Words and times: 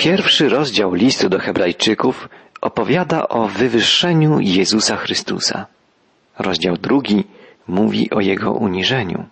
Pierwszy 0.00 0.48
rozdział 0.48 0.94
listu 0.94 1.28
do 1.28 1.38
Hebrajczyków 1.38 2.28
opowiada 2.60 3.28
o 3.28 3.48
wywyższeniu 3.48 4.40
Jezusa 4.40 4.96
Chrystusa. 4.96 5.66
Rozdział 6.38 6.76
drugi 6.76 7.24
mówi 7.68 8.10
o 8.10 8.20
jego 8.20 8.52
uniżeniu. 8.52 9.24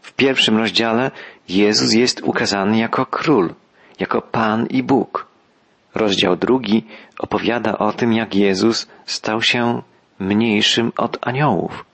W 0.00 0.12
pierwszym 0.12 0.56
rozdziale 0.58 1.10
Jezus 1.48 1.92
jest 1.92 2.20
ukazany 2.22 2.78
jako 2.78 3.06
król, 3.06 3.54
jako 3.98 4.22
Pan 4.22 4.66
i 4.66 4.82
Bóg. 4.82 5.26
Rozdział 5.94 6.36
drugi 6.36 6.84
opowiada 7.18 7.78
o 7.78 7.92
tym, 7.92 8.12
jak 8.12 8.34
Jezus 8.34 8.88
stał 9.06 9.42
się 9.42 9.82
mniejszym 10.18 10.92
od 10.96 11.18
aniołów. 11.20 11.84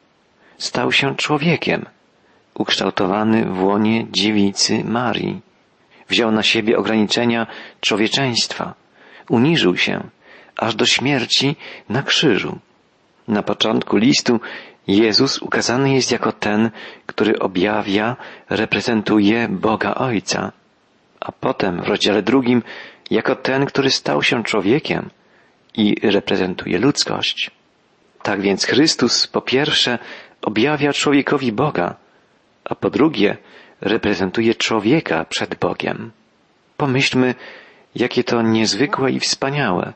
Stał 0.59 0.93
się 0.93 1.17
człowiekiem, 1.17 1.87
ukształtowany 2.55 3.45
w 3.45 3.63
łonie 3.63 4.07
dziewicy 4.11 4.85
Marii. 4.85 5.54
Wziął 6.09 6.31
na 6.31 6.43
siebie 6.43 6.79
ograniczenia 6.79 7.47
człowieczeństwa, 7.81 8.75
uniżył 9.29 9.77
się 9.77 10.09
aż 10.57 10.75
do 10.75 10.87
śmierci 10.87 11.57
na 11.89 12.03
krzyżu. 12.03 12.59
Na 13.29 13.43
początku 13.43 13.97
listu 13.97 14.41
Jezus 14.87 15.39
ukazany 15.39 15.95
jest 15.95 16.13
jako 16.13 16.33
ten, 16.33 16.71
który 17.07 17.39
objawia, 17.39 18.17
reprezentuje 18.51 19.49
Boga 19.49 19.95
Ojca, 19.95 20.53
a 21.21 21.33
potem 21.33 21.83
w 21.83 21.89
rozdziale 21.89 22.23
drugim 22.23 22.63
jako 23.11 23.37
ten, 23.37 23.67
który 23.67 23.91
stał 23.91 24.23
się 24.23 24.45
człowiekiem 24.45 25.11
i 25.75 25.97
reprezentuje 26.03 26.79
ludzkość. 26.79 27.51
Tak 28.23 28.41
więc 28.41 28.65
Chrystus 28.65 29.27
po 29.27 29.41
pierwsze 29.41 29.99
objawia 30.43 30.93
człowiekowi 30.93 31.53
Boga, 31.53 31.97
a 32.65 32.75
po 32.75 32.91
drugie 32.91 33.37
reprezentuje 33.81 34.55
człowieka 34.55 35.25
przed 35.25 35.55
Bogiem. 35.55 36.11
Pomyślmy, 36.77 37.35
jakie 37.95 38.25
to 38.25 38.43
niezwykłe 38.43 39.11
i 39.11 39.21
wspaniałe. 39.21 39.93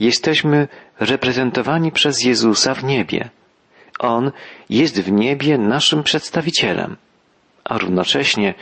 Jesteśmy 0.00 0.68
reprezentowani 1.00 1.92
przez 1.92 2.24
Jezusa 2.24 2.74
w 2.74 2.84
niebie. 2.84 3.30
On 3.98 4.32
jest 4.70 5.00
w 5.00 5.12
niebie 5.12 5.58
naszym 5.58 6.02
przedstawicielem, 6.02 6.96
a 7.64 7.78
równocześnie 7.78 8.54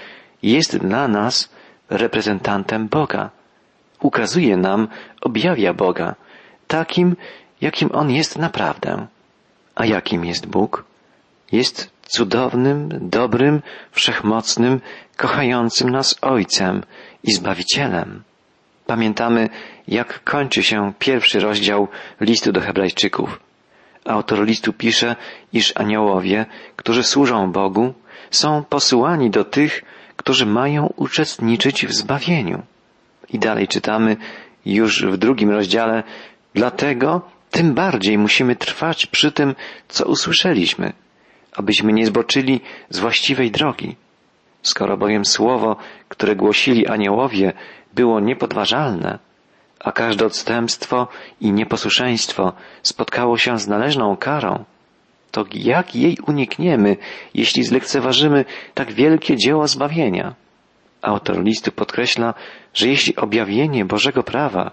jest 0.42 0.77
dla 0.77 1.09
nas 1.09 1.51
reprezentantem 1.91 2.89
Boga. 2.89 3.31
Ukazuje 4.01 4.57
nam, 4.57 4.89
objawia 5.20 5.75
Boga, 5.75 6.14
takim, 6.67 7.17
jakim 7.61 7.91
On 7.92 8.11
jest 8.11 8.39
naprawdę. 8.39 9.07
A 9.75 9.87
jakim 9.87 10.25
jest 10.25 10.47
Bóg? 10.47 10.85
Jest 11.53 11.91
cudownym, 12.11 12.89
dobrym, 13.00 13.62
wszechmocnym, 13.92 14.80
kochającym 15.16 15.91
nas 15.91 16.19
Ojcem 16.22 16.83
i 17.25 17.33
Zbawicielem. 17.33 18.22
Pamiętamy, 18.86 19.48
jak 19.89 20.25
kończy 20.25 20.62
się 20.62 20.92
pierwszy 20.98 21.41
rozdział 21.41 21.89
listu 22.20 22.52
do 22.52 22.61
Hebrajczyków. 22.61 23.41
Autor 24.05 24.47
listu 24.47 24.72
pisze, 24.72 25.17
iż 25.52 25.72
aniołowie, 25.77 26.47
którzy 26.77 27.02
służą 27.02 27.52
Bogu, 27.52 27.94
są 28.30 28.64
posyłani 28.64 29.30
do 29.30 29.45
tych, 29.45 29.83
którzy 30.17 30.47
mają 30.47 30.92
uczestniczyć 30.97 31.86
w 31.86 31.92
zbawieniu. 31.92 32.62
I 33.28 33.39
dalej 33.39 33.69
czytamy 33.69 34.17
już 34.67 35.05
w 35.05 35.17
drugim 35.17 35.50
rozdziale, 35.50 36.02
dlatego 36.55 37.22
tym 37.50 37.74
bardziej 37.74 38.19
musimy 38.19 38.56
trwać 38.56 39.06
przy 39.06 39.33
tym, 39.33 39.55
co 39.89 40.05
usłyszeliśmy, 40.06 40.92
abyśmy 41.56 41.93
nie 41.93 42.06
zboczyli 42.06 42.61
z 42.91 42.98
właściwej 42.98 43.51
drogi. 43.51 43.97
Skoro 44.62 44.97
bowiem 44.97 45.25
słowo, 45.25 45.77
które 46.09 46.37
głosili 46.37 46.87
aniołowie, 46.87 47.53
było 47.95 48.20
niepodważalne, 48.20 49.19
a 49.81 49.92
każde 49.92 50.27
odstępstwo 50.27 51.09
i 51.41 51.53
nieposłuszeństwo 51.53 52.53
spotkało 52.83 53.39
się 53.39 53.59
z 53.59 53.69
należną 53.69 54.17
karą, 54.17 54.65
to 55.31 55.45
jak 55.55 55.97
jej 55.97 56.19
unikniemy, 56.27 56.97
jeśli 57.35 57.64
zlekceważymy 57.64 58.45
tak 58.74 58.92
wielkie 58.92 59.36
dzieło 59.36 59.69
zbawienia? 59.69 60.35
Autor 61.03 61.45
listu 61.45 61.73
podkreśla, 61.73 62.35
że 62.74 62.89
jeśli 62.89 63.17
objawienie 63.17 63.85
Bożego 63.85 64.23
prawa, 64.23 64.70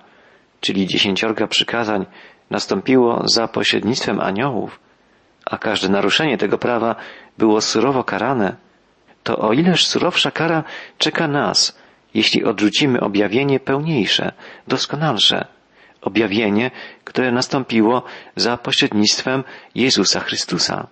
czyli 0.62 0.88
dziesięciorga 0.88 1.47
przykazań, 1.47 2.06
nastąpiło 2.50 3.24
za 3.25 3.47
pośrednictwem 3.47 4.19
aniołów, 4.19 4.80
a 5.52 5.58
każde 5.58 5.90
naruszenie 5.90 6.38
tego 6.38 6.58
prawa 6.58 6.96
było 7.38 7.62
surowo 7.62 8.03
karane, 8.03 8.56
to 9.24 9.38
o 9.38 9.53
ileż 9.53 9.88
surowsza 9.88 10.31
kara 10.31 10.63
czeka 10.97 11.28
nas, 11.28 11.78
jeśli 12.13 12.44
odrzucimy 12.44 13.00
objawienie 13.00 13.59
pełniejsze, 13.59 14.31
doskonalsze, 14.68 15.46
objawienie, 16.02 16.72
które 17.03 17.31
nastąpiło 17.31 18.03
za 18.36 18.57
pośrednictwem 18.57 19.44
Jezusa 19.75 20.19
Chrystusa. 20.19 20.88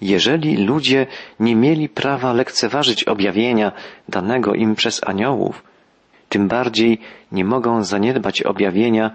Jeżeli 0.00 0.56
ludzie 0.56 1.06
nie 1.40 1.56
mieli 1.56 1.88
prawa 1.88 2.32
lekceważyć 2.32 3.04
objawienia 3.04 3.72
danego 4.08 4.54
im 4.54 4.74
przez 4.74 5.00
aniołów, 5.06 5.62
tym 6.28 6.48
bardziej 6.48 6.98
nie 7.32 7.44
mogą 7.44 7.84
zaniedbać 7.84 8.42
objawienia 8.42 9.10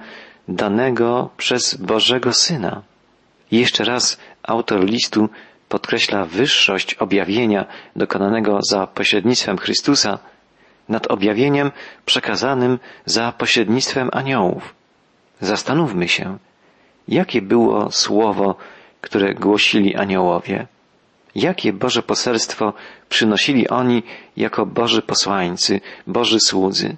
danego 0.48 1.30
przez 1.38 1.76
Bożego 1.76 2.34
Syna. 2.34 2.82
Jeszcze 3.52 3.84
raz 3.84 4.20
autor 4.44 4.86
listu 4.86 5.30
podkreśla 5.70 6.26
wyższość 6.26 6.94
objawienia 6.94 7.66
dokonanego 7.96 8.60
za 8.70 8.88
pośrednictwem 8.88 9.58
Chrystusa 9.58 10.20
nad 10.90 11.08
objawieniem 11.08 11.72
przekazanym 12.06 12.80
za 13.06 13.32
pośrednictwem 13.32 14.10
aniołów. 14.14 14.76
Zastanówmy 15.42 16.08
się, 16.08 16.38
jakie 17.08 17.42
było 17.42 17.92
słowo, 17.92 18.56
które 19.02 19.34
głosili 19.34 19.96
aniołowie. 19.96 20.68
Jakie 21.36 21.74
Boże 21.74 22.04
poselstwo 22.04 22.74
przynosili 23.10 23.70
oni 23.70 24.04
jako 24.38 24.66
Boży 24.66 25.02
posłańcy, 25.02 25.82
Boży 26.08 26.40
słudzy. 26.40 26.98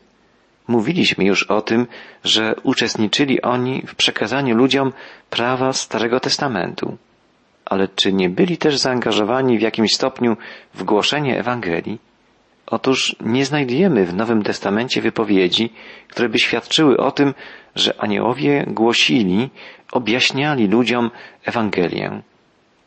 Mówiliśmy 0.69 1.25
już 1.25 1.44
o 1.44 1.62
tym, 1.62 1.88
że 2.24 2.56
uczestniczyli 2.63 3.41
oni 3.41 3.84
w 3.88 3.96
przekazaniu 3.96 4.56
ludziom 4.56 4.94
prawa 5.30 5.74
Starego 5.74 6.19
Testamentu. 6.19 6.97
Ale 7.66 7.88
czy 7.88 8.13
nie 8.13 8.30
byli 8.30 8.57
też 8.57 8.78
zaangażowani 8.78 9.57
w 9.57 9.62
jakimś 9.62 9.94
stopniu 9.94 10.38
w 10.74 10.84
głoszenie 10.84 11.40
Ewangelii? 11.40 12.00
Otóż 12.68 13.16
nie 13.22 13.46
znajdujemy 13.46 14.06
w 14.06 14.13
Nowym 14.13 14.44
Testamencie 14.44 15.02
wypowiedzi, 15.02 15.74
które 16.07 16.30
by 16.30 16.40
świadczyły 16.40 16.97
o 16.97 17.12
tym, 17.12 17.34
że 17.75 18.01
aniołowie 18.01 18.66
głosili, 18.68 19.50
objaśniali 19.91 20.68
ludziom 20.68 21.12
Ewangelię. 21.46 22.22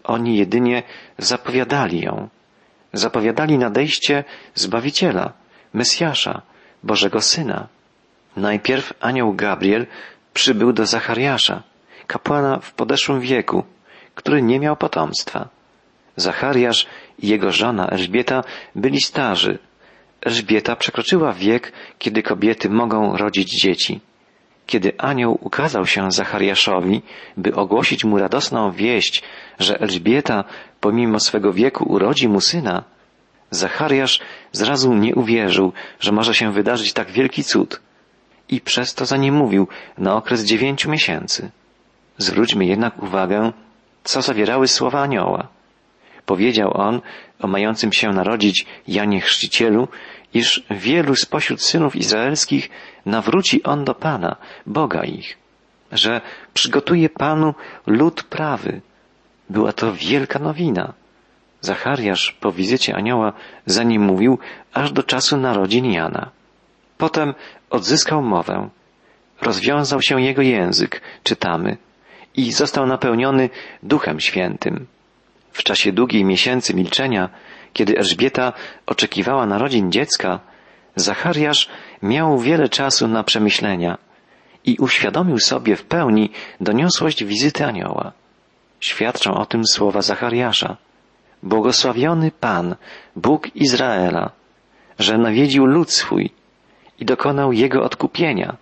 Oni 0.04 0.36
jedynie 0.36 0.82
zapowiadali 1.18 2.00
ją. 2.00 2.28
Zapowiadali 2.92 3.58
nadejście 3.58 4.24
Zbawiciela, 4.54 5.32
Mesjasza, 5.72 6.42
Bożego 6.82 7.20
Syna. 7.20 7.68
Najpierw 8.36 8.92
anioł 9.00 9.34
Gabriel 9.34 9.86
przybył 10.34 10.72
do 10.72 10.86
Zachariasza, 10.86 11.62
kapłana 12.06 12.58
w 12.58 12.72
podeszłym 12.72 13.20
wieku, 13.20 13.64
który 14.14 14.42
nie 14.42 14.60
miał 14.60 14.76
potomstwa. 14.76 15.48
Zachariasz 16.16 16.86
i 17.18 17.28
jego 17.28 17.52
żona 17.52 17.86
Elżbieta 17.86 18.44
byli 18.74 19.00
starzy. 19.00 19.58
Elżbieta 20.20 20.76
przekroczyła 20.76 21.32
wiek, 21.32 21.72
kiedy 21.98 22.22
kobiety 22.22 22.70
mogą 22.70 23.16
rodzić 23.16 23.60
dzieci. 23.62 24.00
Kiedy 24.66 24.92
anioł 24.98 25.38
ukazał 25.40 25.86
się 25.86 26.10
Zachariaszowi, 26.12 27.02
by 27.36 27.54
ogłosić 27.54 28.04
mu 28.04 28.18
radosną 28.18 28.70
wieść, 28.70 29.22
że 29.58 29.80
Elżbieta 29.80 30.44
pomimo 30.80 31.20
swego 31.20 31.52
wieku 31.52 31.84
urodzi 31.92 32.28
mu 32.28 32.40
syna, 32.40 32.84
Zachariasz 33.52 34.20
zrazu 34.52 34.94
nie 34.94 35.14
uwierzył, 35.14 35.72
że 36.00 36.12
może 36.12 36.34
się 36.34 36.52
wydarzyć 36.52 36.92
tak 36.92 37.10
wielki 37.10 37.44
cud 37.44 37.80
i 38.48 38.60
przez 38.60 38.94
to 38.94 39.06
zaniemówił 39.06 39.68
na 39.98 40.16
okres 40.16 40.44
dziewięciu 40.44 40.90
miesięcy. 40.90 41.50
Zwróćmy 42.18 42.64
jednak 42.66 43.02
uwagę, 43.02 43.52
co 44.04 44.22
zawierały 44.22 44.68
słowa 44.68 45.02
anioła. 45.02 45.48
Powiedział 46.26 46.80
on 46.80 47.00
o 47.40 47.46
mającym 47.46 47.92
się 47.92 48.08
narodzić 48.12 48.66
Janie 48.88 49.20
Chrzcicielu, 49.20 49.88
iż 50.34 50.62
wielu 50.70 51.16
spośród 51.16 51.62
synów 51.62 51.96
izraelskich 51.96 52.70
nawróci 53.06 53.62
on 53.62 53.84
do 53.84 53.94
Pana, 53.94 54.36
Boga 54.66 55.04
ich, 55.04 55.38
że 55.92 56.20
przygotuje 56.54 57.08
Panu 57.08 57.54
lud 57.86 58.22
prawy. 58.22 58.80
Była 59.50 59.72
to 59.72 59.92
wielka 59.92 60.38
nowina. 60.38 60.92
Zachariasz 61.62 62.36
po 62.40 62.52
wizycie 62.52 62.94
anioła 62.94 63.32
za 63.66 63.82
nim 63.82 64.02
mówił 64.02 64.38
aż 64.72 64.92
do 64.92 65.02
czasu 65.02 65.36
narodzin 65.36 65.92
Jana. 65.92 66.30
Potem 66.98 67.34
odzyskał 67.70 68.22
mowę. 68.22 68.68
Rozwiązał 69.40 70.02
się 70.02 70.22
jego 70.22 70.42
język, 70.42 71.00
czytamy, 71.22 71.76
i 72.36 72.52
został 72.52 72.86
napełniony 72.86 73.50
Duchem 73.82 74.20
Świętym. 74.20 74.86
W 75.52 75.62
czasie 75.62 75.92
długiej 75.92 76.24
miesięcy 76.24 76.74
milczenia, 76.74 77.28
kiedy 77.72 77.98
Elżbieta 77.98 78.52
oczekiwała 78.86 79.46
narodzin 79.46 79.92
dziecka, 79.92 80.40
Zachariasz 80.96 81.68
miał 82.02 82.38
wiele 82.38 82.68
czasu 82.68 83.08
na 83.08 83.24
przemyślenia 83.24 83.98
i 84.64 84.76
uświadomił 84.78 85.38
sobie 85.38 85.76
w 85.76 85.84
pełni 85.84 86.30
doniosłość 86.60 87.24
wizyty 87.24 87.66
anioła. 87.66 88.12
Świadczą 88.80 89.34
o 89.34 89.46
tym 89.46 89.66
słowa 89.66 90.02
Zachariasza. 90.02 90.76
Błogosławiony 91.42 92.30
Pan, 92.30 92.76
Bóg 93.16 93.56
Izraela, 93.56 94.30
że 94.98 95.18
nawiedził 95.18 95.66
lud 95.66 95.90
swój 95.90 96.30
i 96.98 97.04
dokonał 97.04 97.52
jego 97.52 97.82
odkupienia 97.82 98.56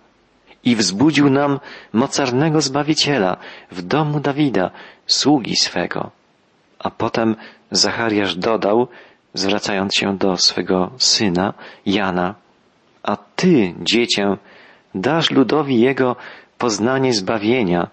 i 0.63 0.75
wzbudził 0.75 1.29
nam 1.29 1.59
mocarnego 1.93 2.61
Zbawiciela 2.61 3.37
w 3.71 3.81
domu 3.81 4.19
Dawida, 4.19 4.71
sługi 5.07 5.55
swego. 5.55 6.11
A 6.79 6.89
potem 6.89 7.35
Zachariasz 7.71 8.35
dodał, 8.35 8.87
zwracając 9.33 9.95
się 9.95 10.17
do 10.17 10.37
swego 10.37 10.91
syna, 10.97 11.53
Jana, 11.85 12.35
a 13.03 13.17
ty, 13.35 13.73
dziecię, 13.79 14.37
dasz 14.95 15.31
ludowi 15.31 15.81
jego 15.81 16.15
poznanie 16.57 17.13
zbawienia 17.13 17.87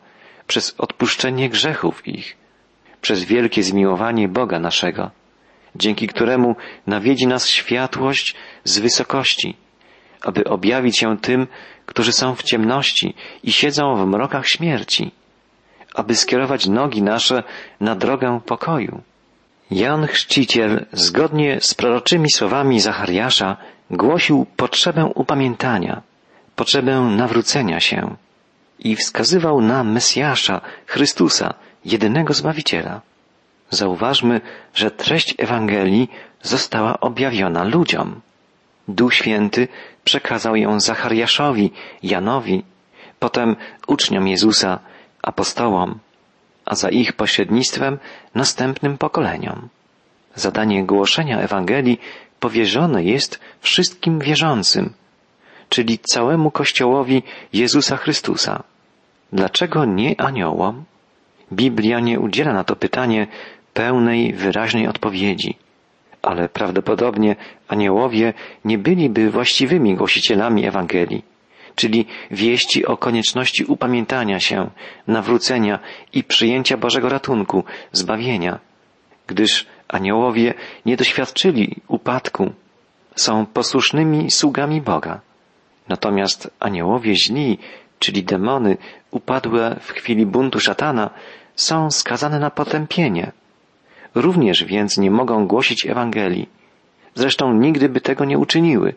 przez 0.46 0.74
odpuszczenie 0.78 1.48
grzechów 1.50 2.08
ich, 2.08 2.36
przez 3.00 3.24
wielkie 3.24 3.62
zmiłowanie 3.62 4.28
Boga 4.28 4.58
naszego, 4.58 5.10
dzięki 5.76 6.06
któremu 6.06 6.56
nawiedzi 6.86 7.26
nas 7.26 7.48
światłość 7.48 8.34
z 8.64 8.78
wysokości, 8.78 9.56
aby 10.22 10.44
objawić 10.44 10.98
się 10.98 11.18
tym, 11.18 11.46
którzy 11.86 12.12
są 12.12 12.34
w 12.34 12.42
ciemności 12.42 13.14
i 13.42 13.52
siedzą 13.52 13.96
w 13.96 14.06
mrokach 14.06 14.48
śmierci, 14.48 15.10
aby 15.94 16.16
skierować 16.16 16.66
nogi 16.66 17.02
nasze 17.02 17.42
na 17.80 17.94
drogę 17.94 18.40
pokoju. 18.46 19.02
Jan 19.70 20.06
Chrzciciel, 20.06 20.86
zgodnie 20.92 21.60
z 21.60 21.74
proroczymi 21.74 22.30
słowami 22.30 22.80
Zachariasza, 22.80 23.56
głosił 23.90 24.46
potrzebę 24.56 25.04
upamiętania, 25.14 26.02
potrzebę 26.56 27.00
nawrócenia 27.00 27.80
się 27.80 28.16
i 28.78 28.96
wskazywał 28.96 29.60
na 29.60 29.84
Mesjasza, 29.84 30.60
Chrystusa, 30.86 31.54
jedynego 31.84 32.34
Zbawiciela. 32.34 33.00
Zauważmy, 33.70 34.40
że 34.74 34.90
treść 34.90 35.34
Ewangelii 35.38 36.10
została 36.42 37.00
objawiona 37.00 37.64
ludziom. 37.64 38.20
Duch 38.88 39.14
Święty 39.14 39.68
przekazał 40.04 40.56
ją 40.56 40.80
Zachariaszowi, 40.80 41.72
Janowi, 42.02 42.64
potem 43.18 43.56
uczniom 43.86 44.28
Jezusa, 44.28 44.78
apostołom, 45.22 45.98
a 46.64 46.74
za 46.74 46.88
ich 46.88 47.12
pośrednictwem 47.12 47.98
następnym 48.34 48.98
pokoleniom. 48.98 49.68
Zadanie 50.34 50.84
głoszenia 50.84 51.40
Ewangelii 51.40 52.00
powierzone 52.40 53.04
jest 53.04 53.40
wszystkim 53.60 54.18
wierzącym, 54.18 54.92
czyli 55.68 55.98
całemu 55.98 56.50
Kościołowi 56.50 57.22
Jezusa 57.52 57.96
Chrystusa. 57.96 58.62
Dlaczego 59.32 59.84
nie 59.84 60.20
aniołom? 60.20 60.84
Biblia 61.52 62.00
nie 62.00 62.20
udziela 62.20 62.52
na 62.52 62.64
to 62.64 62.76
pytanie 62.76 63.26
pełnej, 63.74 64.32
wyraźnej 64.32 64.88
odpowiedzi, 64.88 65.56
ale 66.22 66.48
prawdopodobnie 66.48 67.36
aniołowie 67.68 68.34
nie 68.64 68.78
byliby 68.78 69.30
właściwymi 69.30 69.94
głosicielami 69.94 70.66
Ewangelii, 70.66 71.24
czyli 71.74 72.06
wieści 72.30 72.86
o 72.86 72.96
konieczności 72.96 73.64
upamiętania 73.64 74.40
się, 74.40 74.70
nawrócenia 75.06 75.78
i 76.12 76.24
przyjęcia 76.24 76.76
Bożego 76.76 77.08
ratunku, 77.08 77.64
zbawienia, 77.92 78.58
gdyż 79.26 79.66
aniołowie 79.88 80.54
nie 80.86 80.96
doświadczyli 80.96 81.76
upadku, 81.88 82.52
są 83.16 83.46
posłusznymi 83.46 84.30
sługami 84.30 84.80
Boga. 84.80 85.20
Natomiast 85.88 86.50
aniołowie 86.60 87.14
źli, 87.14 87.58
czyli 87.98 88.24
demony 88.24 88.76
upadłe 89.10 89.76
w 89.80 89.92
chwili 89.92 90.26
buntu 90.26 90.60
szatana, 90.60 91.10
są 91.58 91.90
skazane 91.90 92.38
na 92.38 92.50
potępienie. 92.50 93.32
Również 94.14 94.64
więc 94.64 94.98
nie 94.98 95.10
mogą 95.10 95.46
głosić 95.46 95.86
Ewangelii. 95.86 96.48
Zresztą 97.14 97.52
nigdy 97.52 97.88
by 97.88 98.00
tego 98.00 98.24
nie 98.24 98.38
uczyniły, 98.38 98.94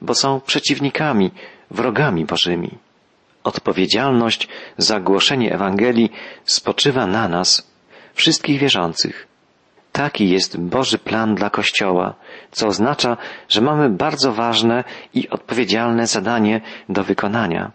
bo 0.00 0.14
są 0.14 0.40
przeciwnikami, 0.40 1.30
wrogami 1.70 2.24
Bożymi. 2.24 2.70
Odpowiedzialność 3.44 4.48
za 4.78 5.00
głoszenie 5.00 5.54
Ewangelii 5.54 6.12
spoczywa 6.44 7.06
na 7.06 7.28
nas, 7.28 7.70
wszystkich 8.14 8.60
wierzących. 8.60 9.26
Taki 9.92 10.30
jest 10.30 10.60
Boży 10.60 10.98
plan 10.98 11.34
dla 11.34 11.50
Kościoła, 11.50 12.14
co 12.50 12.66
oznacza, 12.66 13.16
że 13.48 13.60
mamy 13.60 13.90
bardzo 13.90 14.32
ważne 14.32 14.84
i 15.14 15.28
odpowiedzialne 15.28 16.06
zadanie 16.06 16.60
do 16.88 17.04
wykonania. 17.04 17.70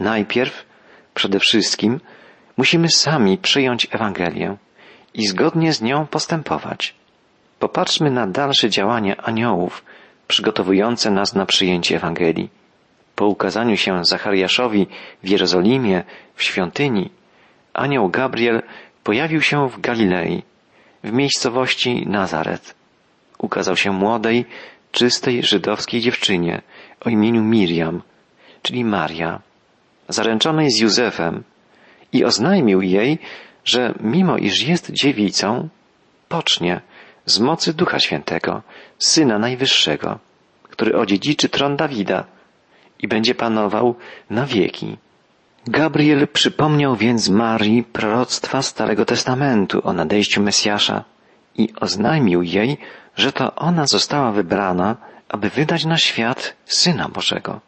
Najpierw, 0.00 0.64
przede 1.14 1.38
wszystkim, 1.38 2.00
musimy 2.56 2.88
sami 2.88 3.38
przyjąć 3.38 3.88
Ewangelię 3.90 4.56
i 5.14 5.26
zgodnie 5.26 5.72
z 5.72 5.82
nią 5.82 6.06
postępować. 6.06 6.94
Popatrzmy 7.58 8.10
na 8.10 8.26
dalsze 8.26 8.70
działania 8.70 9.16
aniołów, 9.16 9.84
przygotowujące 10.28 11.10
nas 11.10 11.34
na 11.34 11.46
przyjęcie 11.46 11.96
Ewangelii. 11.96 12.50
Po 13.16 13.26
ukazaniu 13.26 13.76
się 13.76 14.04
Zachariaszowi 14.04 14.86
w 15.22 15.28
Jerozolimie, 15.28 16.04
w 16.34 16.42
świątyni, 16.42 17.10
anioł 17.74 18.08
Gabriel 18.08 18.62
pojawił 19.04 19.40
się 19.40 19.68
w 19.68 19.80
Galilei, 19.80 20.42
w 21.04 21.12
miejscowości 21.12 22.06
Nazaret. 22.06 22.74
Ukazał 23.38 23.76
się 23.76 23.92
młodej, 23.92 24.44
czystej 24.92 25.42
żydowskiej 25.42 26.00
dziewczynie 26.00 26.62
o 27.00 27.10
imieniu 27.10 27.42
Miriam, 27.42 28.02
czyli 28.62 28.84
Maria, 28.84 29.40
zaręczonej 30.08 30.70
z 30.70 30.80
Józefem 30.80 31.42
i 32.12 32.24
oznajmił 32.24 32.82
jej, 32.82 33.18
że 33.64 33.94
mimo 34.00 34.36
iż 34.36 34.62
jest 34.62 34.90
dziewicą, 34.90 35.68
pocznie 36.28 36.80
z 37.26 37.40
mocy 37.40 37.74
Ducha 37.74 37.98
Świętego, 37.98 38.62
Syna 38.98 39.38
Najwyższego, 39.38 40.18
który 40.62 40.98
odziedziczy 40.98 41.48
tron 41.48 41.76
Dawida 41.76 42.24
i 42.98 43.08
będzie 43.08 43.34
panował 43.34 43.94
na 44.30 44.46
wieki. 44.46 44.96
Gabriel 45.66 46.28
przypomniał 46.28 46.96
więc 46.96 47.28
Marii 47.28 47.82
proroctwa 47.82 48.62
Starego 48.62 49.04
Testamentu 49.04 49.80
o 49.84 49.92
nadejściu 49.92 50.42
Mesjasza 50.42 51.04
i 51.56 51.68
oznajmił 51.80 52.42
jej, 52.42 52.78
że 53.16 53.32
to 53.32 53.54
ona 53.54 53.86
została 53.86 54.32
wybrana, 54.32 54.96
aby 55.28 55.50
wydać 55.50 55.84
na 55.84 55.98
świat 55.98 56.56
Syna 56.64 57.08
Bożego. 57.08 57.60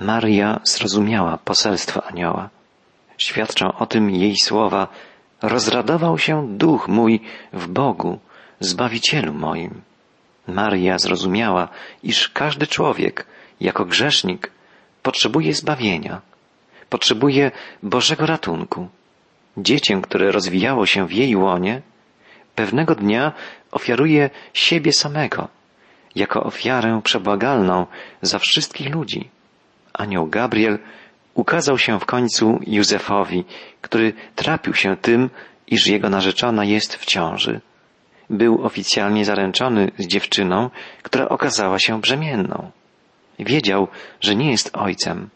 Maria 0.00 0.60
zrozumiała 0.64 1.38
poselstwo 1.38 2.06
anioła. 2.06 2.50
Świadczą 3.20 3.72
o 3.72 3.86
tym 3.86 4.10
jej 4.10 4.36
słowa 4.36 4.88
Rozradował 5.42 6.18
się 6.18 6.48
duch 6.56 6.88
mój 6.88 7.20
w 7.52 7.66
Bogu, 7.68 8.18
Zbawicielu 8.60 9.32
moim. 9.34 9.82
Maria 10.46 10.98
zrozumiała, 10.98 11.68
iż 12.02 12.28
każdy 12.28 12.66
człowiek, 12.66 13.26
jako 13.60 13.84
grzesznik, 13.84 14.50
potrzebuje 15.02 15.54
zbawienia 15.54 16.20
potrzebuje 16.90 17.50
Bożego 17.82 18.26
ratunku. 18.26 18.88
Dziecię, 19.56 20.00
które 20.02 20.32
rozwijało 20.32 20.86
się 20.86 21.06
w 21.06 21.12
jej 21.12 21.36
łonie, 21.36 21.82
pewnego 22.54 22.94
dnia 22.94 23.32
ofiaruje 23.70 24.30
siebie 24.54 24.92
samego, 24.92 25.48
jako 26.14 26.42
ofiarę 26.42 27.00
przebłagalną 27.04 27.86
za 28.22 28.38
wszystkich 28.38 28.94
ludzi. 28.94 29.28
Anioł 29.92 30.26
Gabriel 30.26 30.78
ukazał 31.34 31.78
się 31.78 32.00
w 32.00 32.04
końcu 32.04 32.58
Józefowi, 32.66 33.44
który 33.80 34.12
trapił 34.34 34.74
się 34.74 34.96
tym, 34.96 35.30
iż 35.66 35.86
jego 35.86 36.10
narzeczona 36.10 36.64
jest 36.64 36.96
w 36.96 37.04
ciąży. 37.04 37.60
Był 38.30 38.64
oficjalnie 38.64 39.24
zaręczony 39.24 39.90
z 39.98 40.06
dziewczyną, 40.06 40.70
która 41.02 41.28
okazała 41.28 41.78
się 41.78 42.00
brzemienną. 42.00 42.70
Wiedział, 43.38 43.88
że 44.20 44.36
nie 44.36 44.50
jest 44.50 44.76
ojcem, 44.76 45.28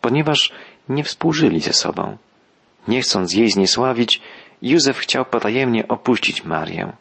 ponieważ 0.00 0.52
nie 0.88 1.04
współżyli 1.04 1.60
ze 1.60 1.72
sobą. 1.72 2.16
Nie 2.88 3.02
chcąc 3.02 3.34
jej 3.34 3.50
zniesławić, 3.50 4.20
Józef 4.62 4.98
chciał 4.98 5.24
potajemnie 5.24 5.88
opuścić 5.88 6.44
Marię. 6.44 6.92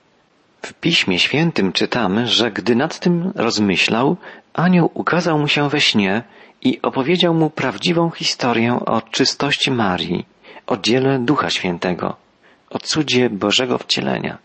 W 0.62 0.74
Piśmie 0.74 1.20
Świętym 1.20 1.72
czytamy, 1.72 2.28
że 2.28 2.52
gdy 2.52 2.76
nad 2.76 3.00
tym 3.00 3.32
rozmyślał, 3.36 4.18
anioł 4.54 4.92
ukazał 4.94 5.40
mu 5.40 5.48
się 5.48 5.70
we 5.70 5.82
śnie 5.82 6.24
i 6.62 6.82
opowiedział 6.82 7.34
mu 7.34 7.50
prawdziwą 7.50 8.10
historię 8.10 8.80
o 8.86 9.02
czystości 9.02 9.72
Marii, 9.72 10.26
o 10.68 10.78
dziele 10.78 11.20
Ducha 11.20 11.50
Świętego, 11.50 12.16
o 12.70 12.80
cudzie 12.80 13.30
Bożego 13.30 13.78
wcielenia. 13.78 14.38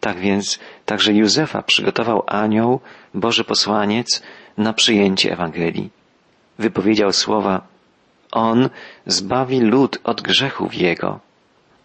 Tak 0.00 0.18
więc 0.18 0.58
także 0.84 1.12
Józefa 1.12 1.62
przygotował 1.62 2.22
anioł, 2.26 2.80
Boży 3.14 3.44
posłaniec, 3.44 4.22
na 4.58 4.72
przyjęcie 4.72 5.32
Ewangelii. 5.32 5.90
Wypowiedział 6.58 7.12
słowa 7.12 7.66
on 8.32 8.68
zbawi 9.06 9.60
lud 9.60 10.00
od 10.04 10.22
grzechów 10.22 10.74
jego. 10.74 11.20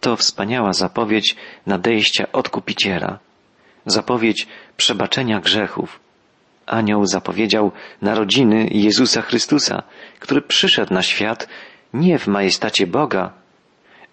To 0.01 0.15
wspaniała 0.15 0.73
zapowiedź 0.73 1.35
nadejścia 1.65 2.31
odkupiciela, 2.31 3.19
zapowiedź 3.85 4.47
przebaczenia 4.77 5.39
grzechów. 5.39 5.99
Anioł 6.69 7.05
zapowiedział 7.05 7.71
narodziny 8.01 8.67
Jezusa 8.71 9.21
Chrystusa, 9.21 9.83
który 10.19 10.41
przyszedł 10.41 10.93
na 10.93 11.01
świat 11.01 11.47
nie 11.93 12.19
w 12.19 12.27
majestacie 12.27 12.87
Boga, 12.87 13.33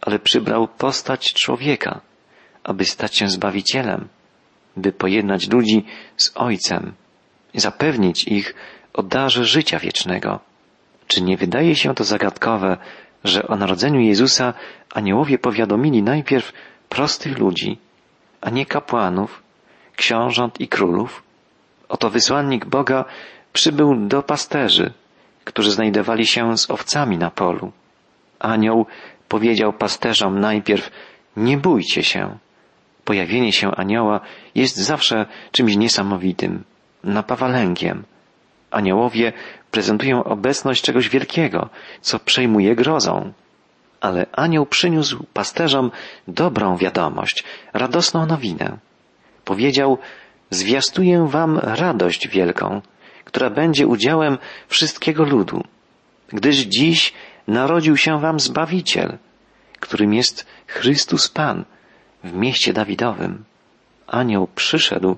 ale 0.01 0.19
przybrał 0.19 0.69
postać 0.69 1.33
człowieka, 1.35 2.01
aby 2.65 2.85
stać 2.85 3.17
się 3.17 3.29
Zbawicielem, 3.29 4.09
by 4.77 4.93
pojednać 4.93 5.49
ludzi 5.51 5.85
z 6.17 6.33
Ojcem, 6.35 6.93
zapewnić 7.55 8.25
ich 8.25 8.55
o 8.93 9.03
darze 9.03 9.45
życia 9.45 9.79
wiecznego. 9.79 10.41
Czy 11.07 11.23
nie 11.23 11.37
wydaje 11.37 11.75
się 11.75 11.95
to 11.95 12.05
zagadkowe, 12.05 12.77
że 13.25 13.49
o 13.49 13.57
narodzeniu 13.57 14.01
Jezusa 14.01 14.55
aniołowie 14.95 15.39
powiadomili 15.39 16.03
najpierw 16.03 16.53
prostych 16.89 17.39
ludzi, 17.39 17.79
a 18.41 18.51
nie 18.51 18.67
kapłanów, 18.67 19.43
książąt 19.97 20.61
i 20.61 20.69
królów? 20.69 21.26
Oto 21.89 22.11
wysłannik 22.11 22.65
Boga 22.67 23.05
przybył 23.53 23.97
do 23.97 24.23
pasterzy, 24.23 24.93
którzy 25.45 25.71
znajdowali 25.71 26.27
się 26.27 26.59
z 26.59 26.71
owcami 26.71 27.19
na 27.19 27.31
polu. 27.31 27.73
Anioł 28.39 28.87
powiedział 29.29 29.73
pasterzom 29.73 30.41
najpierw, 30.41 30.91
nie 31.37 31.57
bójcie 31.57 32.03
się. 32.03 32.39
Pojawienie 33.05 33.53
się 33.53 33.71
anioła 33.71 34.21
jest 34.55 34.77
zawsze 34.77 35.27
czymś 35.53 35.77
niesamowitym, 35.77 36.65
napawa 37.05 37.49
lękiem. 37.49 38.05
Aniołowie 38.71 39.33
prezentują 39.71 40.25
obecność 40.25 40.83
czegoś 40.83 41.09
wielkiego, 41.09 41.69
co 42.01 42.19
przejmuje 42.19 42.77
grozą. 42.77 43.33
Ale 44.01 44.27
anioł 44.33 44.67
przyniósł 44.67 45.25
pasterzom 45.33 45.91
dobrą 46.29 46.77
wiadomość, 46.77 47.45
radosną 47.73 48.27
nowinę. 48.27 48.79
Powiedział, 49.45 49.99
zwiastuję 50.51 51.27
wam 51.29 51.59
radość 51.59 52.29
wielką, 52.29 52.83
która 53.25 53.51
będzie 53.51 53.87
udziałem 53.87 54.39
wszystkiego 54.69 55.25
ludu, 55.25 55.65
gdyż 56.29 56.57
dziś 56.57 57.13
narodził 57.49 57.97
się 57.97 58.21
wam 58.21 58.41
Zbawiciel, 58.41 59.19
którym 59.81 60.15
jest 60.15 60.47
Chrystus 60.67 61.29
Pan 61.29 61.65
w 62.25 62.33
mieście 62.33 62.73
Dawidowym. 62.73 63.45
Anioł 64.07 64.49
przyszedł, 64.55 65.17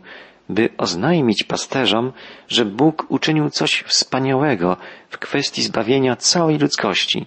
by 0.48 0.68
oznajmić 0.78 1.44
pasterzom, 1.44 2.12
że 2.48 2.64
Bóg 2.64 3.06
uczynił 3.08 3.50
coś 3.50 3.84
wspaniałego 3.86 4.76
w 5.10 5.18
kwestii 5.18 5.62
zbawienia 5.62 6.16
całej 6.16 6.58
ludzkości. 6.58 7.26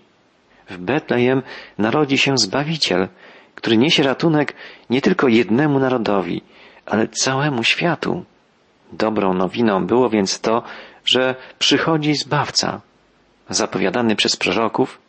W 0.70 0.78
Betlejem 0.78 1.42
narodzi 1.78 2.18
się 2.18 2.38
Zbawiciel, 2.38 3.08
który 3.56 3.78
niesie 3.78 4.04
ratunek 4.04 4.56
nie 4.90 5.02
tylko 5.02 5.28
jednemu 5.28 5.80
narodowi, 5.80 6.42
ale 6.86 7.08
całemu 7.08 7.64
światu. 7.64 8.26
Dobrą 8.92 9.34
nowiną 9.34 9.86
było 9.88 10.10
więc 10.10 10.40
to, 10.40 10.64
że 11.06 11.36
przychodzi 11.60 12.16
Zbawca, 12.16 12.82
zapowiadany 13.50 14.16
przez 14.16 14.36
proroków, 14.36 15.00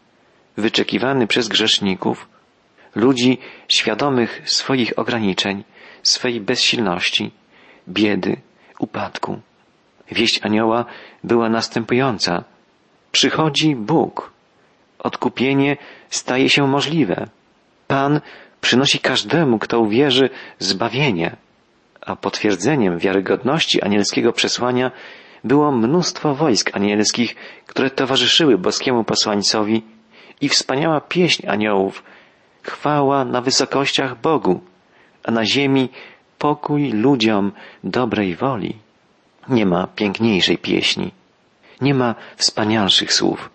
wyczekiwany 0.57 1.27
przez 1.27 1.49
grzeszników, 1.49 2.29
ludzi 2.95 3.39
świadomych 3.69 4.43
swoich 4.45 4.99
ograniczeń, 4.99 5.65
swej 6.03 6.41
bezsilności, 6.41 7.31
biedy, 7.89 8.37
upadku. 8.79 9.41
Wieść 10.11 10.41
anioła 10.43 10.85
była 11.25 11.49
następująca. 11.49 12.45
Przychodzi 13.13 13.77
Bóg. 13.77 14.33
Odkupienie 14.99 15.77
staje 16.11 16.49
się 16.49 16.67
możliwe. 16.67 17.27
Pan 17.87 18.21
przynosi 18.61 18.99
każdemu, 18.99 19.59
kto 19.59 19.81
uwierzy, 19.81 20.31
zbawienie. 20.59 21.37
A 22.07 22.17
potwierdzeniem 22.17 22.99
wiarygodności 22.99 23.83
anielskiego 23.83 24.33
przesłania 24.33 24.91
było 25.45 25.73
mnóstwo 25.73 26.35
wojsk 26.35 26.71
anielskich, 26.75 27.37
które 27.67 27.91
towarzyszyły 27.91 28.59
boskiemu 28.59 29.05
posłańcowi 29.05 29.83
i 30.41 30.49
wspaniała 30.49 31.01
pieśń 31.01 31.47
aniołów, 31.49 32.03
chwała 32.63 33.25
na 33.25 33.41
wysokościach 33.41 34.21
Bogu, 34.21 34.61
a 35.25 35.31
na 35.31 35.45
ziemi 35.45 35.89
pokój 36.39 36.93
ludziom 36.93 37.53
dobrej 37.85 38.35
woli. 38.35 38.77
Nie 39.49 39.67
ma 39.67 39.87
piękniejszej 39.87 40.59
pieśni, 40.59 41.11
nie 41.81 41.95
ma 41.95 42.15
wspanialszych 42.37 43.13
słów. 43.13 43.51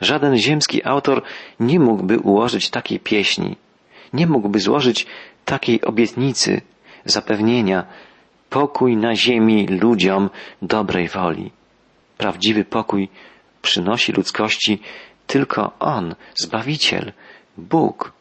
Żaden 0.00 0.36
ziemski 0.36 0.84
autor 0.84 1.22
nie 1.60 1.80
mógłby 1.80 2.18
ułożyć 2.18 2.70
takiej 2.70 3.00
pieśni, 3.00 3.56
nie 4.12 4.26
mógłby 4.26 4.60
złożyć 4.60 5.06
takiej 5.44 5.82
obietnicy, 5.82 6.60
zapewnienia, 7.04 7.84
pokój 8.50 8.96
na 8.96 9.14
ziemi 9.14 9.66
ludziom 9.66 10.30
dobrej 10.62 11.08
woli. 11.08 11.50
Prawdziwy 12.18 12.64
pokój 12.64 13.08
przynosi 13.62 14.12
ludzkości 14.12 14.82
tylko 15.26 15.72
On, 15.78 16.14
Zbawiciel, 16.34 17.12
Bóg. 17.56 18.12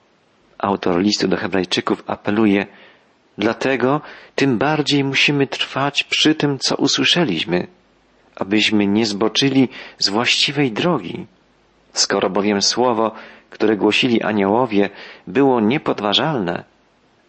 Autor 0.57 1.01
listu 1.01 1.27
do 1.27 1.37
Hebrajczyków 1.37 2.03
apeluje, 2.07 2.67
dlatego 3.37 4.01
tym 4.35 4.57
bardziej 4.57 5.03
musimy 5.03 5.47
trwać 5.47 6.03
przy 6.03 6.35
tym, 6.35 6.59
co 6.59 6.75
usłyszeliśmy, 6.75 7.67
abyśmy 8.35 8.87
nie 8.87 9.05
zboczyli 9.05 9.69
z 9.97 10.09
właściwej 10.09 10.71
drogi. 10.71 11.25
Skoro 11.93 12.29
bowiem 12.29 12.61
słowo, 12.61 13.11
które 13.49 13.77
głosili 13.77 14.21
aniołowie, 14.23 14.89
było 15.27 15.59
niepodważalne, 15.59 16.63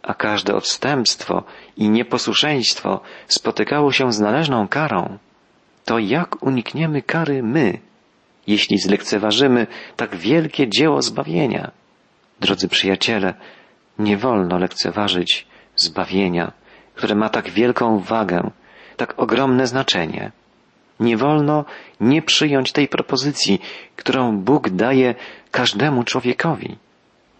a 0.02 0.14
każde 0.14 0.54
odstępstwo 0.54 1.42
i 1.76 1.88
nieposłuszeństwo 1.88 3.00
spotykało 3.28 3.92
się 3.92 4.12
z 4.12 4.20
należną 4.20 4.68
karą, 4.68 5.18
to 5.84 5.98
jak 5.98 6.42
unikniemy 6.42 7.02
kary 7.02 7.42
my, 7.42 7.78
jeśli 8.46 8.78
zlekceważymy 8.78 9.66
tak 9.96 10.16
wielkie 10.16 10.68
dzieło 10.68 11.02
zbawienia? 11.02 11.70
Drodzy 12.40 12.68
przyjaciele, 12.68 13.34
nie 13.98 14.16
wolno 14.16 14.58
lekceważyć 14.58 15.46
zbawienia, 15.76 16.52
które 16.94 17.14
ma 17.14 17.28
tak 17.28 17.50
wielką 17.50 17.98
wagę, 17.98 18.50
tak 18.96 19.14
ogromne 19.16 19.66
znaczenie. 19.66 20.32
Nie 21.00 21.16
wolno 21.16 21.64
nie 22.00 22.22
przyjąć 22.22 22.72
tej 22.72 22.88
propozycji, 22.88 23.60
którą 23.96 24.38
Bóg 24.38 24.70
daje 24.70 25.14
każdemu 25.50 26.04
człowiekowi. 26.04 26.76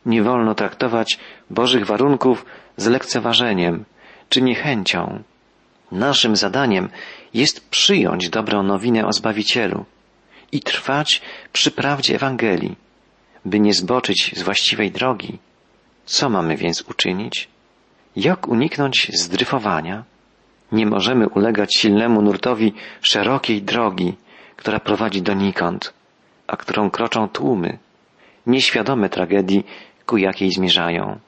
Nie 0.07 0.23
wolno 0.23 0.55
traktować 0.55 1.19
Bożych 1.51 1.87
warunków 1.87 2.47
z 2.77 2.87
lekceważeniem 2.87 3.85
czy 4.29 4.43
niechęcią. 4.43 5.23
Naszym 5.93 6.37
zadaniem 6.37 6.89
jest 7.35 7.69
przyjąć 7.71 8.31
dobrą 8.31 8.63
nowinę 8.63 9.07
o 9.07 9.13
Zbawicielu 9.13 9.85
i 10.53 10.61
trwać 10.61 11.23
przy 11.53 11.71
prawdzie 11.71 12.15
Ewangelii, 12.15 12.77
by 13.45 13.61
nie 13.61 13.75
zboczyć 13.75 14.33
z 14.37 14.43
właściwej 14.43 14.91
drogi. 14.91 15.39
Co 16.05 16.29
mamy 16.29 16.57
więc 16.57 16.83
uczynić? 16.83 17.49
Jak 18.17 18.49
uniknąć 18.49 19.11
zdryfowania? 19.15 20.05
Nie 20.73 20.87
możemy 20.87 21.29
ulegać 21.29 21.77
silnemu 21.77 22.23
nurtowi 22.23 22.73
szerokiej 23.03 23.63
drogi, 23.63 24.15
która 24.57 24.81
prowadzi 24.81 25.23
donikąd, 25.23 25.93
a 26.47 26.57
którą 26.57 26.91
kroczą 26.91 27.29
tłumy, 27.29 27.79
nieświadome 28.47 29.09
tragedii, 29.09 29.67
ku 30.11 30.17
jakiej 30.19 30.51
zmierzają. 30.51 31.19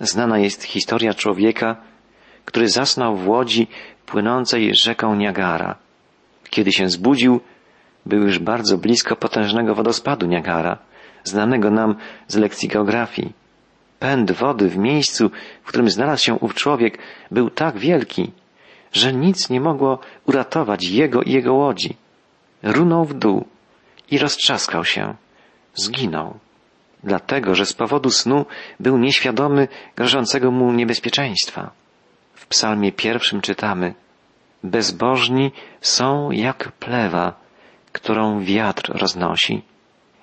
Znana 0.00 0.38
jest 0.38 0.62
historia 0.64 1.14
człowieka, 1.14 1.76
który 2.44 2.68
zasnął 2.68 3.16
w 3.16 3.28
łodzi 3.28 3.66
płynącej 4.06 4.74
rzeką 4.74 5.14
Niagara. 5.14 5.74
Kiedy 6.50 6.72
się 6.72 6.88
zbudził, 6.88 7.40
był 8.06 8.22
już 8.22 8.38
bardzo 8.38 8.78
blisko 8.78 9.16
potężnego 9.16 9.74
wodospadu 9.74 10.26
Niagara, 10.26 10.78
znanego 11.24 11.70
nam 11.70 11.94
z 12.28 12.36
lekcji 12.36 12.68
geografii. 12.68 13.32
Pęd 13.98 14.32
wody 14.32 14.68
w 14.68 14.78
miejscu, 14.78 15.30
w 15.62 15.68
którym 15.68 15.90
znalazł 15.90 16.22
się 16.24 16.34
ów 16.34 16.54
człowiek, 16.54 16.98
był 17.30 17.50
tak 17.50 17.78
wielki, 17.78 18.30
że 18.92 19.12
nic 19.12 19.50
nie 19.50 19.60
mogło 19.60 19.98
uratować 20.26 20.84
jego 20.84 21.22
i 21.22 21.32
jego 21.32 21.54
łodzi. 21.54 21.96
Runął 22.62 23.04
w 23.04 23.14
dół 23.14 23.44
i 24.10 24.18
roztrzaskał 24.18 24.84
się. 24.84 25.14
Zginął 25.74 26.38
dlatego 27.04 27.54
że 27.54 27.66
z 27.66 27.72
powodu 27.72 28.10
snu 28.10 28.46
był 28.80 28.98
nieświadomy 28.98 29.68
grożącego 29.96 30.50
mu 30.50 30.72
niebezpieczeństwa. 30.72 31.70
W 32.34 32.46
psalmie 32.46 32.92
pierwszym 32.92 33.40
czytamy 33.40 33.94
Bezbożni 34.64 35.52
są 35.80 36.30
jak 36.30 36.72
plewa, 36.72 37.34
którą 37.92 38.40
wiatr 38.40 38.92
roznosi. 38.94 39.62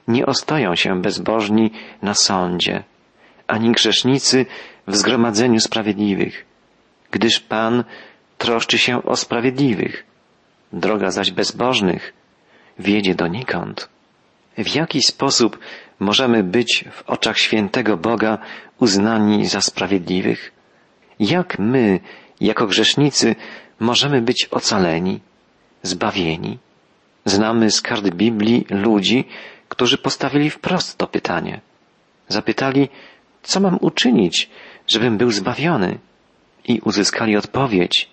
Nie 0.07 0.25
ostoją 0.25 0.75
się 0.75 1.01
bezbożni 1.01 1.71
na 2.01 2.13
sądzie, 2.13 2.83
ani 3.47 3.71
grzesznicy 3.71 4.45
w 4.87 4.95
zgromadzeniu 4.95 5.59
sprawiedliwych, 5.59 6.45
gdyż 7.11 7.39
Pan 7.39 7.83
troszczy 8.37 8.77
się 8.77 9.03
o 9.03 9.15
sprawiedliwych. 9.15 10.05
Droga 10.73 11.11
zaś 11.11 11.31
bezbożnych 11.31 12.13
wiedzie 12.79 13.15
donikąd. 13.15 13.89
W 14.57 14.75
jaki 14.75 15.01
sposób 15.01 15.59
możemy 15.99 16.43
być 16.43 16.85
w 16.91 17.09
oczach 17.09 17.37
świętego 17.39 17.97
Boga 17.97 18.37
uznani 18.79 19.45
za 19.45 19.61
sprawiedliwych? 19.61 20.51
Jak 21.19 21.59
my, 21.59 21.99
jako 22.41 22.67
grzesznicy, 22.67 23.35
możemy 23.79 24.21
być 24.21 24.47
ocaleni? 24.51 25.19
zbawieni? 25.83 26.57
Znamy 27.25 27.71
z 27.71 27.81
każdej 27.81 28.11
Biblii 28.11 28.65
ludzi, 28.69 29.25
którzy 29.69 29.97
postawili 29.97 30.49
wprost 30.49 30.97
to 30.97 31.07
pytanie. 31.07 31.61
Zapytali, 32.27 32.89
co 33.43 33.59
mam 33.59 33.77
uczynić, 33.81 34.49
żebym 34.87 35.17
był 35.17 35.31
zbawiony? 35.31 35.99
I 36.67 36.79
uzyskali 36.79 37.37
odpowiedź, 37.37 38.09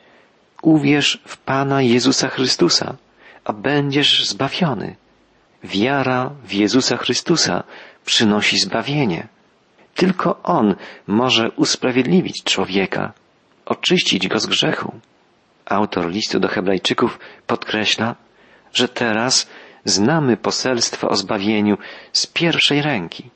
uwierz 0.63 1.23
w 1.27 1.37
Pana 1.37 1.83
Jezusa 1.83 2.29
Chrystusa, 2.29 2.97
a 3.45 3.53
będziesz 3.53 4.29
zbawiony. 4.29 4.97
Wiara 5.67 6.31
w 6.45 6.53
Jezusa 6.53 6.97
Chrystusa 6.97 7.65
przynosi 8.05 8.59
zbawienie. 8.59 9.29
Tylko 9.95 10.43
On 10.43 10.75
może 11.07 11.51
usprawiedliwić 11.51 12.43
człowieka, 12.45 13.13
oczyścić 13.67 14.29
go 14.29 14.39
z 14.39 14.47
grzechu. 14.47 14.93
Autor 15.65 16.11
listu 16.11 16.41
do 16.41 16.49
Hebrajczyków 16.49 17.19
podkreśla, 17.47 18.15
że 18.73 18.89
teraz 18.89 19.49
znamy 19.85 20.37
poselstwo 20.37 21.09
o 21.09 21.17
zbawieniu 21.17 21.79
z 22.13 22.27
pierwszej 22.27 22.83
ręki. 22.83 23.31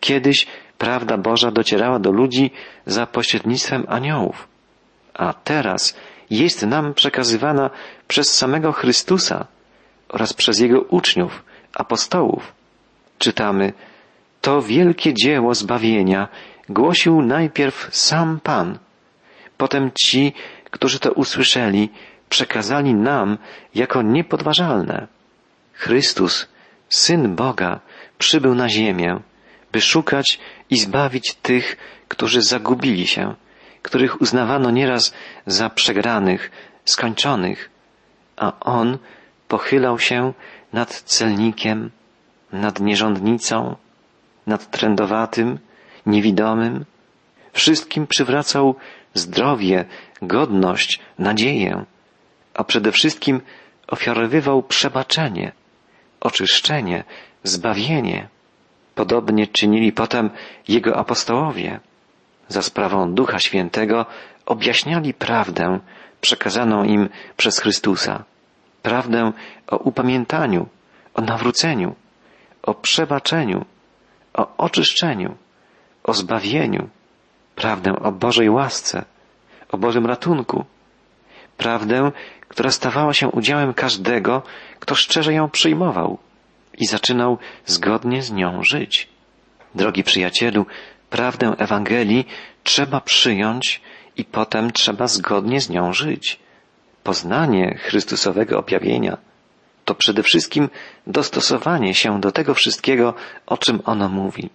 Kiedyś 0.00 0.46
prawda 0.78 1.18
Boża 1.18 1.50
docierała 1.50 1.98
do 1.98 2.12
ludzi 2.12 2.50
za 2.86 3.06
pośrednictwem 3.06 3.84
aniołów, 3.88 4.48
a 5.14 5.32
teraz 5.32 5.96
jest 6.30 6.62
nam 6.62 6.94
przekazywana 6.94 7.70
przez 8.08 8.34
samego 8.34 8.72
Chrystusa 8.72 9.46
oraz 10.08 10.32
przez 10.32 10.58
Jego 10.58 10.80
uczniów, 10.80 11.44
apostołów. 11.76 12.52
Czytamy, 13.18 13.72
to 14.40 14.62
wielkie 14.62 15.14
dzieło 15.14 15.54
zbawienia 15.54 16.28
głosił 16.68 17.22
najpierw 17.22 17.88
sam 17.96 18.40
Pan, 18.40 18.78
potem 19.56 19.90
ci, 19.94 20.32
którzy 20.70 20.98
to 20.98 21.12
usłyszeli, 21.12 21.90
przekazali 22.28 22.94
nam 22.94 23.38
jako 23.74 24.02
niepodważalne. 24.02 25.06
Chrystus, 25.72 26.48
Syn 26.88 27.34
Boga, 27.34 27.80
przybył 28.18 28.54
na 28.54 28.68
ziemię, 28.68 29.20
by 29.72 29.80
szukać 29.80 30.38
i 30.70 30.76
zbawić 30.76 31.34
tych, 31.34 31.76
którzy 32.08 32.42
zagubili 32.42 33.06
się, 33.06 33.34
których 33.82 34.20
uznawano 34.20 34.70
nieraz 34.70 35.14
za 35.46 35.70
przegranych, 35.70 36.50
skończonych, 36.84 37.70
a 38.36 38.52
On 38.60 38.98
pochylał 39.48 39.98
się 39.98 40.32
nad 40.72 41.02
celnikiem, 41.02 41.90
nad 42.52 42.80
nierządnicą, 42.80 43.76
nad 44.46 44.70
trędowatym, 44.70 45.58
niewidomym. 46.06 46.84
Wszystkim 47.52 48.06
przywracał 48.06 48.74
zdrowie, 49.14 49.84
godność, 50.22 51.00
nadzieję, 51.18 51.84
a 52.54 52.64
przede 52.64 52.92
wszystkim 52.92 53.40
ofiarowywał 53.86 54.62
przebaczenie, 54.62 55.52
oczyszczenie, 56.20 57.04
zbawienie. 57.42 58.28
Podobnie 58.94 59.46
czynili 59.46 59.92
potem 59.92 60.30
jego 60.68 60.96
apostołowie. 60.96 61.80
Za 62.48 62.62
sprawą 62.62 63.14
Ducha 63.14 63.38
Świętego 63.38 64.06
objaśniali 64.46 65.14
prawdę 65.14 65.80
przekazaną 66.20 66.84
im 66.84 67.08
przez 67.36 67.58
Chrystusa. 67.58 68.24
Prawdę 68.86 69.32
o 69.66 69.76
upamiętaniu, 69.76 70.68
o 71.14 71.20
nawróceniu, 71.22 71.94
o 72.62 72.74
przebaczeniu, 72.74 73.64
o 74.34 74.56
oczyszczeniu, 74.56 75.34
o 76.04 76.14
zbawieniu, 76.14 76.88
prawdę 77.54 77.92
o 78.02 78.12
Bożej 78.12 78.50
łasce, 78.50 79.04
o 79.72 79.78
Bożym 79.78 80.06
ratunku, 80.06 80.64
prawdę, 81.56 82.12
która 82.48 82.70
stawała 82.70 83.14
się 83.14 83.28
udziałem 83.28 83.74
każdego, 83.74 84.42
kto 84.80 84.94
szczerze 84.94 85.32
ją 85.32 85.50
przyjmował 85.50 86.18
i 86.78 86.86
zaczynał 86.86 87.38
zgodnie 87.64 88.22
z 88.22 88.32
nią 88.32 88.62
żyć. 88.62 89.08
Drogi 89.74 90.04
przyjacielu, 90.04 90.66
prawdę 91.10 91.54
Ewangelii 91.58 92.26
trzeba 92.62 93.00
przyjąć 93.00 93.80
i 94.16 94.24
potem 94.24 94.72
trzeba 94.72 95.06
zgodnie 95.06 95.60
z 95.60 95.70
nią 95.70 95.92
żyć. 95.92 96.45
Poznanie 97.06 97.78
Chrystusowego 97.78 98.58
objawienia 98.58 99.18
to 99.84 99.94
przede 99.94 100.22
wszystkim 100.22 100.68
dostosowanie 101.06 101.94
się 101.94 102.20
do 102.20 102.32
tego 102.32 102.54
wszystkiego, 102.54 103.14
o 103.46 103.58
czym 103.58 103.80
ono 103.84 104.08
mówi. 104.08 104.50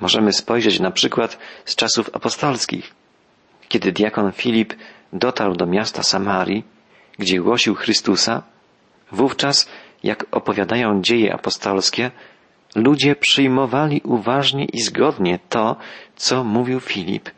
Możemy 0.00 0.32
spojrzeć 0.32 0.80
na 0.80 0.90
przykład 0.90 1.38
z 1.64 1.76
czasów 1.76 2.10
apostolskich. 2.12 2.94
Kiedy 3.68 3.92
diakon 3.92 4.32
Filip 4.32 4.74
dotarł 5.12 5.54
do 5.54 5.66
miasta 5.66 6.02
Samarii, 6.02 6.64
gdzie 7.18 7.40
głosił 7.40 7.74
Chrystusa, 7.74 8.42
wówczas, 9.12 9.68
jak 10.02 10.26
opowiadają 10.30 11.02
dzieje 11.02 11.34
apostolskie, 11.34 12.10
ludzie 12.74 13.16
przyjmowali 13.16 14.00
uważnie 14.04 14.64
i 14.64 14.80
zgodnie 14.80 15.38
to, 15.48 15.76
co 16.16 16.44
mówił 16.44 16.80
Filip, 16.80 17.30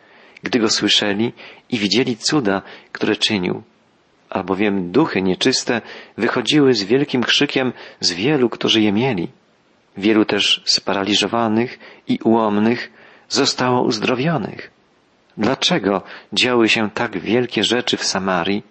gdy 0.43 0.59
go 0.59 0.69
słyszeli 0.69 1.33
i 1.69 1.79
widzieli 1.79 2.17
cuda, 2.17 2.63
które 2.93 3.17
czynił. 3.17 3.63
Albowiem 4.31 4.93
duchy 4.93 5.23
nieczyste 5.23 5.81
wychodziły 6.19 6.75
z 6.75 6.85
wielkim 6.85 7.23
krzykiem 7.25 7.73
z 8.01 8.13
wielu, 8.13 8.49
którzy 8.49 8.81
je 8.81 8.93
mieli. 8.93 9.29
Wielu 9.97 10.25
też 10.25 10.63
sparaliżowanych 10.65 11.79
i 12.09 12.19
ułomnych 12.25 12.91
zostało 13.29 13.83
uzdrowionych. 13.83 14.71
Dlaczego 15.37 16.03
działy 16.33 16.69
się 16.69 16.91
tak 16.91 17.19
wielkie 17.19 17.65
rzeczy 17.65 17.97
w 17.97 18.05
Samarii, 18.05 18.63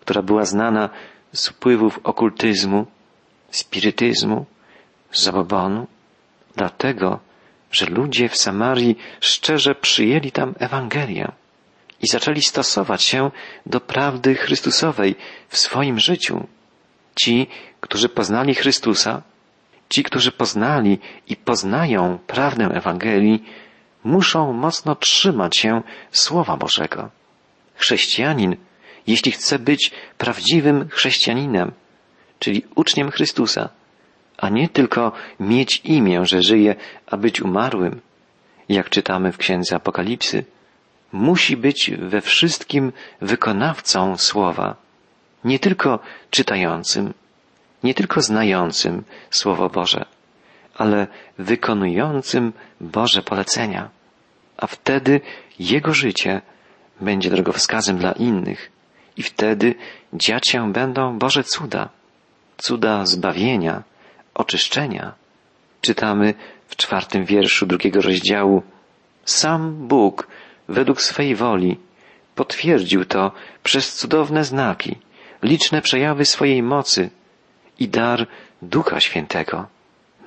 która 0.00 0.22
była 0.22 0.44
znana 0.44 0.90
z 1.32 1.48
wpływów 1.48 2.00
okultyzmu, 2.04 2.86
spirytyzmu, 3.50 4.46
zabobonu? 5.12 5.86
Dlatego, 6.56 7.18
że 7.72 7.86
ludzie 7.86 8.28
w 8.28 8.36
Samarii 8.36 8.98
szczerze 9.20 9.74
przyjęli 9.74 10.32
tam 10.32 10.54
Ewangelię 10.58 11.32
i 12.02 12.06
zaczęli 12.06 12.42
stosować 12.42 13.02
się 13.02 13.30
do 13.66 13.80
prawdy 13.80 14.34
Chrystusowej 14.34 15.14
w 15.48 15.58
swoim 15.58 15.98
życiu. 15.98 16.46
Ci, 17.20 17.46
którzy 17.80 18.08
poznali 18.08 18.54
Chrystusa, 18.54 19.22
ci, 19.88 20.02
którzy 20.02 20.32
poznali 20.32 20.98
i 21.28 21.36
poznają 21.36 22.18
prawdę 22.26 22.64
Ewangelii, 22.64 23.44
muszą 24.04 24.52
mocno 24.52 24.94
trzymać 24.94 25.56
się 25.56 25.82
Słowa 26.10 26.56
Bożego. 26.56 27.10
Chrześcijanin, 27.74 28.56
jeśli 29.06 29.32
chce 29.32 29.58
być 29.58 29.90
prawdziwym 30.18 30.88
chrześcijaninem, 30.88 31.72
czyli 32.38 32.62
uczniem 32.74 33.10
Chrystusa, 33.10 33.68
a 34.38 34.48
nie 34.48 34.68
tylko 34.68 35.12
mieć 35.40 35.80
imię, 35.84 36.26
że 36.26 36.42
żyje, 36.42 36.74
a 37.06 37.16
być 37.16 37.42
umarłym, 37.42 38.00
jak 38.68 38.90
czytamy 38.90 39.32
w 39.32 39.38
Księdze 39.38 39.76
Apokalipsy, 39.76 40.44
musi 41.16 41.56
być 41.56 41.90
we 41.98 42.20
wszystkim 42.20 42.92
wykonawcą 43.20 44.16
słowa, 44.16 44.76
nie 45.44 45.58
tylko 45.58 45.98
czytającym, 46.30 47.14
nie 47.84 47.94
tylko 47.94 48.22
znającym 48.22 49.04
Słowo 49.30 49.68
Boże, 49.68 50.04
ale 50.74 51.06
wykonującym 51.38 52.52
Boże 52.80 53.22
polecenia. 53.22 53.90
A 54.56 54.66
wtedy 54.66 55.20
jego 55.58 55.94
życie 55.94 56.42
będzie 57.00 57.30
drogowskazem 57.30 57.98
dla 57.98 58.12
innych 58.12 58.70
i 59.16 59.22
wtedy 59.22 59.74
dziać 60.12 60.48
się 60.48 60.72
będą 60.72 61.18
Boże 61.18 61.44
cuda, 61.44 61.88
cuda 62.56 63.06
zbawienia, 63.06 63.82
oczyszczenia. 64.34 65.12
Czytamy 65.80 66.34
w 66.68 66.76
czwartym 66.76 67.24
wierszu 67.24 67.66
drugiego 67.66 68.00
rozdziału 68.00 68.62
Sam 69.24 69.88
Bóg 69.88 70.28
według 70.68 71.02
swej 71.02 71.34
woli 71.34 71.76
potwierdził 72.34 73.04
to 73.04 73.32
przez 73.62 73.94
cudowne 73.94 74.44
znaki, 74.44 74.96
liczne 75.42 75.82
przejawy 75.82 76.24
swojej 76.24 76.62
mocy 76.62 77.10
i 77.78 77.88
dar 77.88 78.26
Ducha 78.62 79.00
Świętego. 79.00 79.66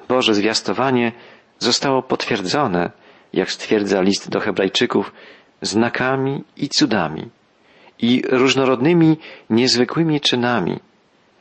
Boże 0.07 0.33
zwiastowanie 0.33 1.11
zostało 1.59 2.03
potwierdzone, 2.03 2.91
jak 3.33 3.51
stwierdza 3.51 4.01
list 4.01 4.29
do 4.29 4.39
Hebrajczyków, 4.39 5.13
znakami 5.61 6.43
i 6.57 6.69
cudami 6.69 7.29
i 7.99 8.23
różnorodnymi, 8.29 9.17
niezwykłymi 9.49 10.21
czynami 10.21 10.79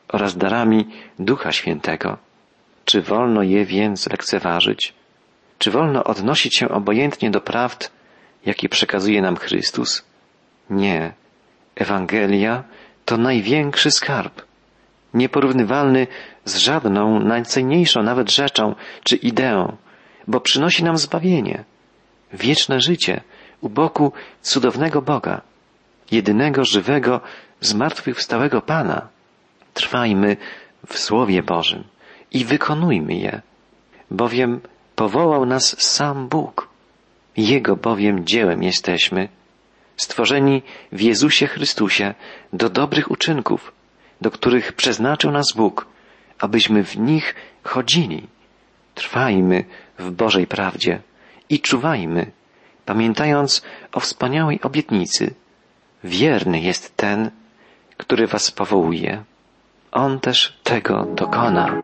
oraz 0.07 0.37
darami 0.37 0.87
Ducha 1.19 1.51
Świętego. 1.51 2.17
Czy 2.85 3.01
wolno 3.01 3.43
je 3.43 3.65
więc 3.65 4.09
lekceważyć? 4.09 4.93
Czy 5.57 5.71
wolno 5.71 6.03
odnosić 6.03 6.57
się 6.57 6.69
obojętnie 6.69 7.31
do 7.31 7.41
prawd, 7.41 7.91
jakie 8.45 8.69
przekazuje 8.69 9.21
nam 9.21 9.35
Chrystus? 9.35 10.03
Nie. 10.69 11.13
Ewangelia 11.75 12.63
to 13.05 13.17
największy 13.17 13.91
skarb, 13.91 14.41
nieporównywalny 15.13 16.07
z 16.45 16.55
żadną 16.55 17.19
najcenniejszą 17.19 18.03
nawet 18.03 18.31
rzeczą 18.31 18.75
czy 19.03 19.15
ideą, 19.15 19.77
bo 20.27 20.41
przynosi 20.41 20.83
nam 20.83 20.97
zbawienie, 20.97 21.63
wieczne 22.33 22.81
życie 22.81 23.21
u 23.61 23.69
boku 23.69 24.13
cudownego 24.41 25.01
Boga, 25.01 25.41
jedynego 26.11 26.65
żywego, 26.65 27.21
zmartwychwstałego 27.61 28.61
Pana. 28.61 29.07
Trwajmy 29.73 30.37
w 30.87 30.99
Słowie 30.99 31.43
Bożym 31.43 31.83
i 32.31 32.45
wykonujmy 32.45 33.15
je, 33.15 33.41
bowiem 34.11 34.61
powołał 34.95 35.45
nas 35.45 35.81
sam 35.81 36.27
Bóg. 36.27 36.68
Jego 37.39 37.75
bowiem 37.75 38.25
dziełem 38.25 38.63
jesteśmy, 38.63 39.29
stworzeni 39.97 40.61
w 40.91 41.01
Jezusie 41.01 41.47
Chrystusie 41.47 42.13
do 42.53 42.69
dobrych 42.69 43.11
uczynków, 43.11 43.73
do 44.21 44.31
których 44.31 44.73
przeznaczył 44.73 45.31
nas 45.31 45.45
Bóg, 45.55 45.87
abyśmy 46.39 46.83
w 46.83 46.97
nich 46.97 47.35
chodzili. 47.63 48.27
Trwajmy 48.95 49.63
w 49.99 50.11
Bożej 50.11 50.47
prawdzie 50.47 51.01
i 51.49 51.59
czuwajmy, 51.59 52.31
pamiętając 52.85 53.61
o 53.91 53.99
wspaniałej 53.99 54.61
obietnicy. 54.61 55.33
Wierny 56.03 56.59
jest 56.59 56.97
ten, 56.97 57.31
który 57.97 58.27
was 58.27 58.51
powołuje. 58.51 59.23
On 59.91 60.19
też 60.19 60.59
tego 60.63 61.05
dokona. 61.15 61.81